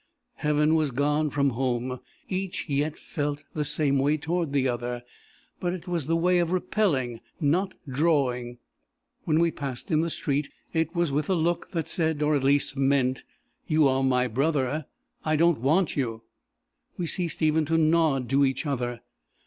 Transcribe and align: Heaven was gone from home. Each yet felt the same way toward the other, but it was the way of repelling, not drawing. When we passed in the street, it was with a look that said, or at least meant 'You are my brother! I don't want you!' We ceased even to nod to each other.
Heaven 0.37 0.73
was 0.73 0.89
gone 0.89 1.29
from 1.29 1.51
home. 1.51 1.99
Each 2.27 2.67
yet 2.67 2.97
felt 2.97 3.43
the 3.53 3.63
same 3.63 3.99
way 3.99 4.17
toward 4.17 4.51
the 4.51 4.67
other, 4.67 5.03
but 5.59 5.73
it 5.73 5.87
was 5.87 6.07
the 6.07 6.15
way 6.15 6.39
of 6.39 6.51
repelling, 6.51 7.21
not 7.39 7.75
drawing. 7.87 8.57
When 9.25 9.39
we 9.39 9.51
passed 9.51 9.91
in 9.91 10.01
the 10.01 10.09
street, 10.09 10.49
it 10.73 10.95
was 10.95 11.11
with 11.11 11.29
a 11.29 11.35
look 11.35 11.69
that 11.73 11.87
said, 11.87 12.23
or 12.23 12.35
at 12.35 12.43
least 12.43 12.75
meant 12.75 13.23
'You 13.67 13.87
are 13.87 14.01
my 14.01 14.25
brother! 14.27 14.87
I 15.23 15.35
don't 15.35 15.59
want 15.61 15.95
you!' 15.95 16.23
We 16.97 17.05
ceased 17.05 17.43
even 17.43 17.63
to 17.65 17.77
nod 17.77 18.27
to 18.31 18.43
each 18.43 18.65
other. 18.65 19.01